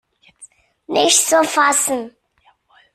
[0.87, 2.15] Nicht zu fassen!